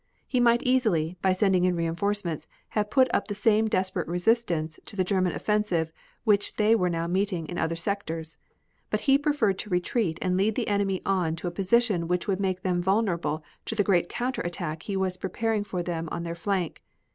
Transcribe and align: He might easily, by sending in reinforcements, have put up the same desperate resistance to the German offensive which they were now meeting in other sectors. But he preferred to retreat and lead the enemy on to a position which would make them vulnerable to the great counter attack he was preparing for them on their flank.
He 0.27 0.39
might 0.39 0.63
easily, 0.63 1.15
by 1.21 1.31
sending 1.31 1.63
in 1.63 1.75
reinforcements, 1.75 2.47
have 2.69 2.89
put 2.89 3.07
up 3.13 3.27
the 3.27 3.35
same 3.35 3.67
desperate 3.67 4.07
resistance 4.07 4.79
to 4.87 4.95
the 4.95 5.03
German 5.03 5.33
offensive 5.33 5.91
which 6.23 6.55
they 6.55 6.73
were 6.73 6.89
now 6.89 7.05
meeting 7.05 7.47
in 7.47 7.59
other 7.59 7.75
sectors. 7.75 8.37
But 8.89 9.01
he 9.01 9.19
preferred 9.19 9.59
to 9.59 9.69
retreat 9.69 10.17
and 10.19 10.37
lead 10.37 10.55
the 10.55 10.69
enemy 10.69 11.03
on 11.05 11.35
to 11.35 11.47
a 11.47 11.51
position 11.51 12.07
which 12.07 12.27
would 12.27 12.39
make 12.39 12.63
them 12.63 12.81
vulnerable 12.81 13.43
to 13.65 13.75
the 13.75 13.83
great 13.83 14.09
counter 14.09 14.41
attack 14.41 14.81
he 14.81 14.97
was 14.97 15.17
preparing 15.17 15.63
for 15.63 15.83
them 15.83 16.09
on 16.11 16.23
their 16.23 16.33
flank. 16.33 16.81